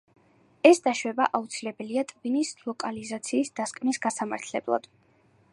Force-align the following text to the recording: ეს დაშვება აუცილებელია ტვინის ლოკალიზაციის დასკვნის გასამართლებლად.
ეს 0.69 0.79
დაშვება 0.87 1.27
აუცილებელია 1.39 2.05
ტვინის 2.13 2.55
ლოკალიზაციის 2.65 3.55
დასკვნის 3.61 4.03
გასამართლებლად. 4.07 4.93